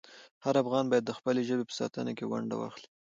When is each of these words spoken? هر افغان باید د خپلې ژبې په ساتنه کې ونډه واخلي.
هر 0.45 0.55
افغان 0.63 0.85
باید 0.91 1.03
د 1.05 1.11
خپلې 1.17 1.41
ژبې 1.49 1.63
په 1.67 1.73
ساتنه 1.79 2.11
کې 2.17 2.25
ونډه 2.31 2.55
واخلي. 2.57 2.87